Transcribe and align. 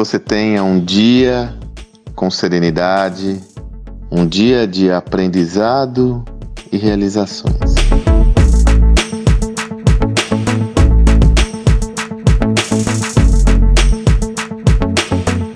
você 0.00 0.18
tenha 0.18 0.64
um 0.64 0.82
dia 0.82 1.54
com 2.16 2.30
serenidade, 2.30 3.38
um 4.10 4.26
dia 4.26 4.66
de 4.66 4.90
aprendizado 4.90 6.24
e 6.72 6.78
realizações. 6.78 7.74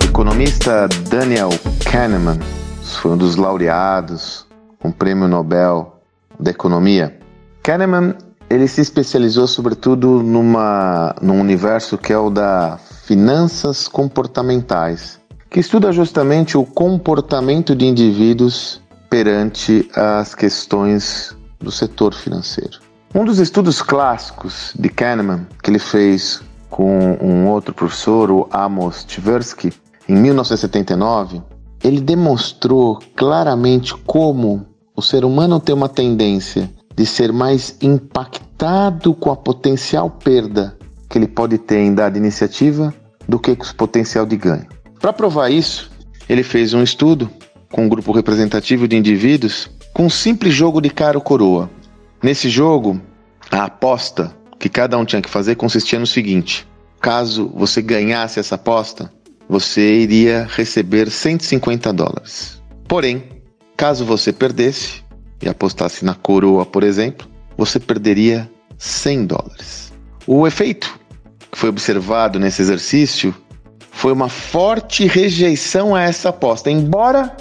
O 0.02 0.04
economista 0.04 0.86
Daniel 1.08 1.48
Kahneman 1.90 2.38
foi 2.82 3.12
um 3.12 3.16
dos 3.16 3.34
laureados 3.34 4.46
com 4.78 4.90
o 4.90 4.92
Prêmio 4.92 5.26
Nobel 5.26 6.00
da 6.38 6.50
Economia. 6.50 7.18
Kahneman 7.62 8.14
ele 8.54 8.68
se 8.68 8.80
especializou 8.80 9.46
sobretudo 9.46 10.22
numa, 10.22 11.14
num 11.20 11.40
universo 11.40 11.98
que 11.98 12.12
é 12.12 12.18
o 12.18 12.30
da 12.30 12.78
finanças 13.04 13.88
comportamentais, 13.88 15.20
que 15.50 15.60
estuda 15.60 15.92
justamente 15.92 16.56
o 16.56 16.64
comportamento 16.64 17.74
de 17.74 17.84
indivíduos 17.84 18.80
perante 19.10 19.88
as 19.94 20.34
questões 20.34 21.36
do 21.60 21.70
setor 21.70 22.14
financeiro. 22.14 22.78
Um 23.14 23.24
dos 23.24 23.38
estudos 23.38 23.82
clássicos 23.82 24.72
de 24.78 24.88
Kahneman, 24.88 25.46
que 25.62 25.70
ele 25.70 25.78
fez 25.78 26.40
com 26.70 27.18
um 27.20 27.46
outro 27.48 27.74
professor, 27.74 28.30
o 28.30 28.48
Amos 28.50 29.04
Tversky, 29.04 29.72
em 30.08 30.14
1979, 30.14 31.42
ele 31.82 32.00
demonstrou 32.00 32.98
claramente 33.14 33.94
como 34.06 34.66
o 34.96 35.02
ser 35.02 35.24
humano 35.24 35.60
tem 35.60 35.74
uma 35.74 35.88
tendência 35.88 36.70
de 36.96 37.04
ser 37.06 37.32
mais 37.32 37.76
impactado 37.80 39.14
com 39.14 39.30
a 39.30 39.36
potencial 39.36 40.10
perda 40.10 40.76
que 41.08 41.18
ele 41.18 41.28
pode 41.28 41.58
ter 41.58 41.78
em 41.78 41.94
dar 41.94 42.16
iniciativa 42.16 42.94
do 43.28 43.38
que 43.38 43.54
com 43.54 43.64
o 43.64 43.74
potencial 43.74 44.26
de 44.26 44.36
ganho. 44.36 44.66
Para 45.00 45.12
provar 45.12 45.50
isso, 45.50 45.90
ele 46.28 46.42
fez 46.42 46.74
um 46.74 46.82
estudo 46.82 47.30
com 47.70 47.84
um 47.84 47.88
grupo 47.88 48.12
representativo 48.12 48.88
de 48.88 48.96
indivíduos 48.96 49.70
com 49.92 50.06
um 50.06 50.10
simples 50.10 50.52
jogo 50.52 50.80
de 50.80 50.90
cara 50.90 51.16
ou 51.16 51.22
coroa. 51.22 51.70
Nesse 52.22 52.48
jogo, 52.48 53.00
a 53.50 53.64
aposta 53.64 54.34
que 54.58 54.68
cada 54.68 54.98
um 54.98 55.04
tinha 55.04 55.22
que 55.22 55.30
fazer 55.30 55.54
consistia 55.54 56.00
no 56.00 56.06
seguinte: 56.06 56.66
caso 57.00 57.48
você 57.54 57.80
ganhasse 57.80 58.40
essa 58.40 58.56
aposta, 58.56 59.12
você 59.48 60.00
iria 60.00 60.48
receber 60.50 61.10
150 61.10 61.92
dólares. 61.92 62.60
Porém, 62.88 63.24
caso 63.76 64.04
você 64.04 64.32
perdesse, 64.32 65.03
e 65.44 65.48
apostasse 65.48 66.04
na 66.04 66.14
coroa, 66.14 66.64
por 66.64 66.82
exemplo, 66.82 67.28
você 67.56 67.78
perderia 67.78 68.50
100 68.78 69.26
dólares. 69.26 69.92
O 70.26 70.46
efeito 70.46 70.98
que 71.52 71.58
foi 71.58 71.68
observado 71.68 72.40
nesse 72.40 72.62
exercício 72.62 73.34
foi 73.90 74.12
uma 74.12 74.28
forte 74.28 75.06
rejeição 75.06 75.94
a 75.94 76.00
essa 76.00 76.30
aposta. 76.30 76.70
Embora 76.70 77.36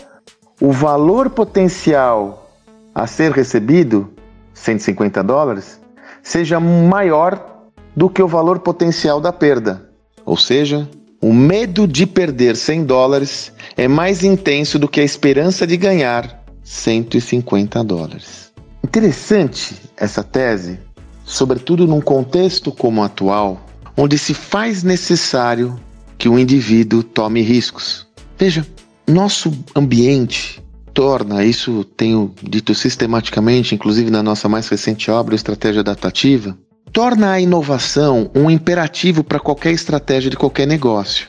o 0.61 0.71
valor 0.71 1.29
potencial 1.29 2.51
a 2.93 3.07
ser 3.07 3.31
recebido, 3.31 4.13
150 4.53 5.23
dólares, 5.23 5.79
seja 6.21 6.59
maior 6.59 7.71
do 7.95 8.09
que 8.09 8.21
o 8.21 8.27
valor 8.27 8.59
potencial 8.59 9.19
da 9.21 9.31
perda. 9.31 9.89
Ou 10.25 10.37
seja, 10.37 10.87
o 11.21 11.33
medo 11.33 11.87
de 11.87 12.05
perder 12.05 12.55
100 12.55 12.83
dólares 12.83 13.51
é 13.77 13.87
mais 13.87 14.23
intenso 14.23 14.77
do 14.77 14.87
que 14.87 14.99
a 14.99 15.03
esperança 15.03 15.65
de 15.65 15.77
ganhar 15.77 16.42
150 16.64 17.83
dólares. 17.83 18.52
Interessante 18.83 19.75
essa 19.97 20.23
tese, 20.23 20.80
sobretudo 21.25 21.88
num 21.88 22.02
contexto 22.02 22.72
como 22.72 23.02
o 23.02 23.03
atual, 23.03 23.66
onde 23.98 24.17
se 24.17 24.33
faz 24.33 24.83
necessário 24.83 25.80
que 26.17 26.30
o 26.30 26.37
indivíduo 26.37 27.04
tome 27.04 27.42
riscos. 27.42 28.08
Veja, 28.37 28.65
nosso 29.08 29.52
ambiente 29.76 30.64
torna, 30.93 31.43
isso 31.43 31.83
tenho 31.83 32.33
dito 32.42 32.76
sistematicamente, 32.76 33.73
inclusive 33.73 34.11
na 34.11 34.21
nossa 34.21 34.48
mais 34.48 34.67
recente 34.67 35.10
obra, 35.10 35.36
Estratégia 35.36 35.82
Adaptativa, 35.82 36.58
torna 36.92 37.32
a 37.32 37.42
inovação 37.42 38.30
um 38.36 38.49
imperativo 38.49 39.23
para 39.23 39.39
qualquer 39.39 39.71
estratégia 39.71 40.30
de 40.30 40.37
qualquer 40.37 40.67
negócio. 40.67 41.27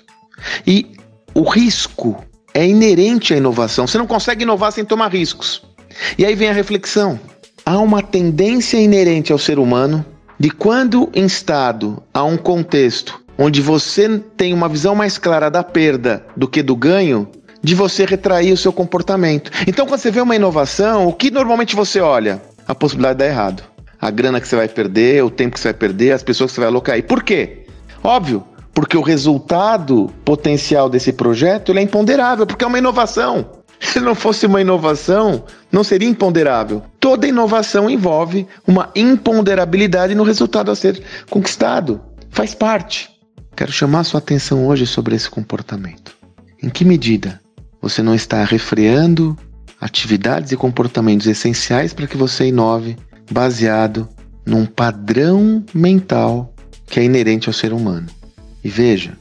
E 0.67 0.93
o 1.35 1.43
risco 1.43 2.23
é 2.55 2.67
inerente 2.67 3.35
à 3.35 3.37
inovação. 3.37 3.87
Você 3.87 3.99
não 3.99 4.07
consegue 4.07 4.45
inovar 4.45 4.73
sem 4.73 4.85
tomar 4.85 5.13
riscos. 5.13 5.63
E 6.17 6.25
aí 6.25 6.35
vem 6.35 6.49
a 6.49 6.53
reflexão. 6.53 7.19
Há 7.67 7.79
uma 7.79 8.01
tendência 8.01 8.79
inerente 8.79 9.33
ao 9.33 9.39
ser 9.39 9.59
humano 9.59 10.05
de 10.39 10.51
quando 10.51 11.11
instado 11.15 12.03
a 12.13 12.23
um 12.23 12.37
contexto 12.37 13.23
onde 13.37 13.61
você 13.61 14.19
tem 14.37 14.53
uma 14.53 14.69
visão 14.69 14.95
mais 14.95 15.19
clara 15.19 15.51
da 15.51 15.63
perda 15.63 16.25
do 16.37 16.47
que 16.47 16.63
do 16.63 16.77
ganho, 16.77 17.29
de 17.63 17.75
você 17.75 18.05
retrair 18.05 18.53
o 18.53 18.57
seu 18.57 18.73
comportamento. 18.73 19.51
Então, 19.67 19.87
quando 19.87 20.01
você 20.01 20.11
vê 20.11 20.21
uma 20.21 20.37
inovação, 20.37 21.09
o 21.09 21.13
que 21.13 21.31
normalmente 21.31 21.75
você 21.75 22.01
olha? 22.01 22.41
A 22.67 22.75
possibilidade 22.75 23.19
de 23.19 23.25
dar 23.25 23.31
errado. 23.31 23.65
A 24.01 24.11
grana 24.11 24.41
que 24.41 24.47
você 24.47 24.55
vai 24.55 24.69
perder, 24.69 25.25
o 25.25 25.31
tempo 25.31 25.55
que 25.55 25.61
você 25.61 25.69
vai 25.69 25.75
perder, 25.75 26.13
as 26.13 26.23
pessoas 26.23 26.51
que 26.51 26.55
você 26.57 26.61
vai 26.61 26.69
alocar. 26.69 26.99
E 26.99 27.03
por 27.03 27.23
quê? 27.23 27.65
Óbvio, 28.03 28.45
porque 28.75 28.97
o 28.97 29.03
resultado 29.03 30.11
potencial 30.25 30.91
desse 30.91 31.13
projeto 31.13 31.73
é 31.73 31.81
imponderável, 31.81 32.47
porque 32.47 32.65
é 32.65 32.67
uma 32.67 32.79
inovação. 32.79 33.63
Se 33.81 34.01
não 34.01 34.15
fosse 34.15 34.47
uma 34.47 34.61
inovação, 34.61 35.45
não 35.71 35.85
seria 35.85 36.09
imponderável. 36.09 36.83
Toda 36.99 37.29
inovação 37.29 37.89
envolve 37.89 38.47
uma 38.67 38.91
imponderabilidade 38.95 40.15
no 40.15 40.25
resultado 40.25 40.71
a 40.71 40.77
ser 40.77 41.03
conquistado. 41.31 42.01
Faz 42.31 42.55
parte. 42.55 43.11
Quero 43.55 43.71
chamar 43.71 44.05
sua 44.05 44.19
atenção 44.19 44.67
hoje 44.67 44.87
sobre 44.87 45.15
esse 45.15 45.31
comportamento. 45.31 46.17
Em 46.63 46.69
que 46.69 46.85
medida 46.85 47.41
você 47.81 48.03
não 48.03 48.15
está 48.15 48.43
refreando 48.43 49.37
atividades 49.81 50.51
e 50.51 50.57
comportamentos 50.57 51.27
essenciais 51.27 51.93
para 51.93 52.07
que 52.07 52.17
você 52.17 52.47
inove 52.47 52.97
baseado 53.31 54.09
num 54.47 54.67
padrão 54.67 55.63
mental 55.73 56.53
que 56.87 56.99
é 56.99 57.05
inerente 57.05 57.49
ao 57.49 57.53
ser 57.53 57.73
humano? 57.73 58.07
E 58.65 58.69
veja, 58.71 59.13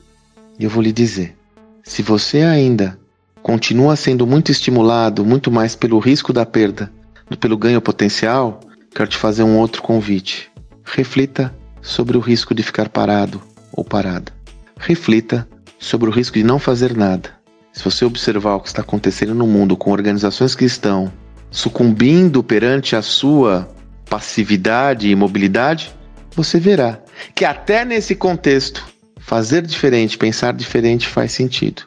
eu 0.57 0.69
vou 0.69 0.81
lhe 0.81 0.93
dizer: 0.93 1.35
se 1.83 2.01
você 2.01 2.41
ainda 2.41 2.97
continua 3.41 3.97
sendo 3.97 4.25
muito 4.25 4.49
estimulado, 4.49 5.25
muito 5.25 5.51
mais 5.51 5.75
pelo 5.75 5.99
risco 5.99 6.31
da 6.31 6.45
perda 6.45 6.89
do 7.29 7.37
pelo 7.37 7.57
ganho 7.57 7.81
potencial, 7.81 8.61
quero 8.95 9.09
te 9.09 9.17
fazer 9.17 9.43
um 9.43 9.57
outro 9.57 9.81
convite. 9.81 10.49
Reflita 10.85 11.53
sobre 11.81 12.15
o 12.15 12.21
risco 12.21 12.55
de 12.55 12.63
ficar 12.63 12.87
parado 12.87 13.41
ou 13.71 13.83
parada. 13.83 14.31
Reflita 14.77 15.47
sobre 15.77 16.09
o 16.09 16.13
risco 16.13 16.37
de 16.37 16.43
não 16.43 16.57
fazer 16.57 16.95
nada. 16.95 17.31
Se 17.73 17.83
você 17.83 18.05
observar 18.05 18.55
o 18.55 18.61
que 18.61 18.67
está 18.67 18.81
acontecendo 18.81 19.33
no 19.33 19.47
mundo 19.47 19.75
com 19.75 19.91
organizações 19.91 20.55
que 20.55 20.63
estão 20.63 21.11
sucumbindo 21.51 22.43
perante 22.43 22.95
a 22.95 23.01
sua 23.01 23.67
passividade 24.09 25.07
e 25.07 25.11
imobilidade, 25.11 25.93
você 26.35 26.59
verá 26.59 26.99
que 27.35 27.45
até 27.45 27.83
nesse 27.83 28.15
contexto 28.15 28.92
Fazer 29.33 29.63
diferente, 29.63 30.15
pensar 30.15 30.53
diferente 30.53 31.07
faz 31.07 31.31
sentido. 31.31 31.81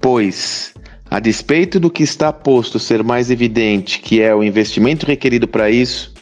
Pois, 0.00 0.72
a 1.10 1.18
despeito 1.18 1.80
do 1.80 1.90
que 1.90 2.04
está 2.04 2.32
posto 2.32 2.78
ser 2.78 3.02
mais 3.02 3.28
evidente, 3.28 3.98
que 3.98 4.22
é 4.22 4.32
o 4.32 4.44
investimento 4.44 5.04
requerido 5.04 5.48
para 5.48 5.68
isso, 5.68 6.14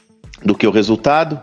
do 0.43 0.55
que 0.55 0.67
o 0.67 0.71
resultado, 0.71 1.39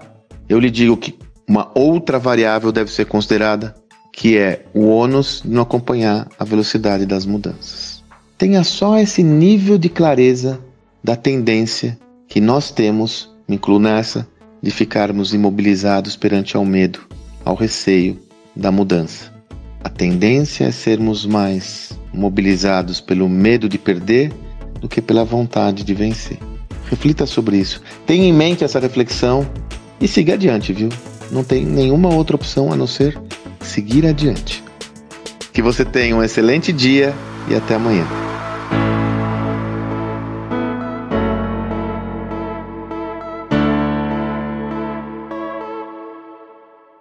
eu 0.50 0.58
lhe 0.58 0.72
digo 0.72 0.97
que 0.97 1.14
uma 1.47 1.70
outra 1.76 2.18
variável 2.18 2.72
deve 2.72 2.92
ser 2.92 3.06
considerada, 3.06 3.76
que 4.12 4.40
é 4.40 4.66
o 4.74 4.88
ônus 4.88 5.44
de 5.46 5.52
não 5.52 5.62
acompanhar 5.62 6.28
a 6.40 6.44
velocidade 6.44 7.06
das 7.06 7.24
mudanças. 7.24 8.03
Tenha 8.40 8.64
só 8.64 8.97
esse 8.97 9.22
nível 9.22 9.78
de 9.78 9.88
clareza 9.88 10.59
da 11.03 11.16
tendência 11.16 11.96
que 12.28 12.41
nós 12.41 12.72
temos, 12.72 13.29
me 13.47 13.58
incluo 13.58 13.78
nessa, 13.78 14.28
de 14.64 14.72
ficarmos 14.72 15.32
imobilizados 15.32 16.16
perante 16.16 16.58
ao 16.58 16.66
medo, 16.66 17.02
ao 17.46 17.53
receio 17.53 18.20
da 18.58 18.72
mudança. 18.72 19.36
A 19.87 19.89
tendência 19.89 20.66
é 20.66 20.72
sermos 20.72 21.25
mais 21.25 21.97
mobilizados 22.13 22.99
pelo 22.99 23.29
medo 23.29 23.69
de 23.69 23.78
perder 23.78 24.34
do 24.81 24.89
que 24.89 25.01
pela 25.01 25.23
vontade 25.23 25.81
de 25.81 25.93
vencer. 25.93 26.37
Reflita 26.89 27.25
sobre 27.25 27.55
isso. 27.55 27.81
Tenha 28.05 28.25
em 28.25 28.34
mente 28.34 28.66
essa 28.66 28.81
reflexão 28.81 29.49
e 30.01 30.05
siga 30.05 30.34
adiante, 30.34 30.73
viu? 30.73 30.89
Não 31.31 31.41
tem 31.41 31.66
nenhuma 31.66 32.13
outra 32.13 32.35
opção 32.35 32.73
a 32.73 32.75
não 32.75 32.85
ser 32.85 33.17
seguir 33.61 34.05
adiante. 34.05 34.61
Que 35.53 35.61
você 35.61 35.85
tenha 35.85 36.17
um 36.17 36.22
excelente 36.22 36.73
dia 36.73 37.16
e 37.49 37.55
até 37.55 37.75
amanhã. 37.75 38.27